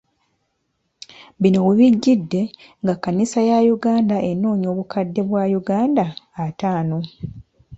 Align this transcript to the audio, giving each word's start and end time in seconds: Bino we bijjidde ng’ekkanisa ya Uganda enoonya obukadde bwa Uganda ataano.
Bino 1.41 1.59
we 1.67 1.73
bijjidde 1.79 2.41
ng’ekkanisa 2.83 3.39
ya 3.49 3.57
Uganda 3.75 4.15
enoonya 4.31 4.67
obukadde 4.73 5.21
bwa 5.29 5.43
Uganda 5.59 6.05
ataano. 6.45 6.99